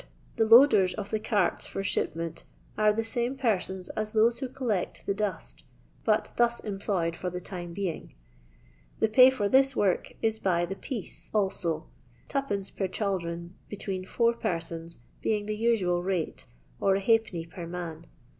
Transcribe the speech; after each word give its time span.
The 0.35 0.45
loaders 0.47 0.95
of 0.95 1.11
the 1.11 1.19
carts 1.19 1.67
for 1.67 1.83
shipment 1.83 2.43
are 2.75 2.91
the 2.91 3.03
same 3.03 3.37
persons 3.37 3.87
as 3.89 4.13
those 4.13 4.39
who 4.39 4.49
collect 4.49 5.05
the 5.05 5.13
dust, 5.13 5.63
but 6.03 6.31
thus 6.37 6.59
employed 6.59 7.15
for 7.15 7.29
the 7.29 7.39
time 7.39 7.71
being. 7.71 8.15
The 8.97 9.07
pay 9.07 9.29
for 9.29 9.47
this 9.47 9.75
work 9.75 10.13
is 10.19 10.39
by 10.39 10.65
the" 10.65 10.73
piece" 10.89 11.29
also, 11.35 11.85
2d, 12.29 12.75
per 12.75 12.87
chaldron 12.87 13.53
between 13.69 14.03
four 14.03 14.33
persons 14.33 14.97
being 15.21 15.45
the 15.45 15.55
usual 15.55 16.01
rate, 16.01 16.47
or 16.79 16.95
^d, 16.95 17.49
per 17.51 17.67
man. 17.67 18.07